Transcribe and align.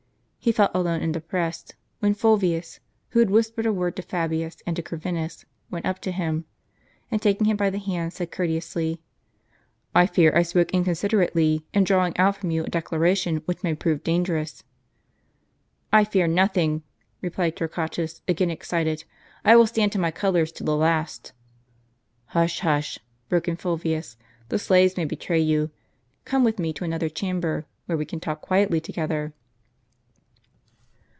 He 0.43 0.51
felt 0.51 0.71
alone 0.73 1.01
and 1.01 1.13
depressed, 1.13 1.75
when 1.99 2.15
Fulvius, 2.15 2.79
who 3.09 3.19
had 3.19 3.29
whispered 3.29 3.67
a 3.67 3.71
word 3.71 3.95
to 3.95 4.01
Fabius, 4.01 4.57
and 4.65 4.75
to 4.75 4.81
Corvinus, 4.81 5.45
went 5.69 5.85
up 5.85 5.99
to 5.99 6.11
him, 6.11 6.45
and 7.11 7.21
taking 7.21 7.45
him 7.45 7.55
by 7.57 7.69
the 7.69 7.77
hand 7.77 8.11
said, 8.13 8.31
courteously: 8.31 8.99
"I 9.93 10.07
fear, 10.07 10.35
I 10.35 10.41
spoke 10.41 10.73
inconsiderately, 10.73 11.67
in 11.75 11.83
drawing 11.83 12.17
out 12.17 12.37
from 12.37 12.49
you 12.49 12.63
a 12.63 12.69
declaration 12.69 13.43
which 13.45 13.61
may 13.61 13.75
prove 13.75 14.01
dangerous." 14.03 14.63
"I 15.93 16.03
fear 16.03 16.25
nothing," 16.25 16.81
replied 17.21 17.55
Torquatus, 17.55 18.23
again 18.27 18.49
excited; 18.49 19.03
"I 19.45 19.55
will 19.55 19.67
stand 19.67 19.91
to 19.91 19.99
my 19.99 20.09
colors 20.09 20.51
to 20.53 20.63
the 20.63 20.75
last." 20.75 21.33
"Hush, 22.29 22.61
hush!" 22.61 22.97
broke 23.29 23.47
in 23.47 23.57
Fulvius, 23.57 24.17
"the 24.49 24.57
slaves 24.57 24.97
may 24.97 25.05
betray 25.05 25.39
you. 25.39 25.69
Come 26.25 26.43
with 26.43 26.57
me 26.57 26.73
to 26.73 26.83
another 26.83 27.09
chamber, 27.09 27.67
where 27.85 27.95
we 27.95 28.05
can 28.05 28.19
talk 28.19 28.41
quietly 28.41 28.81
together." 28.81 29.35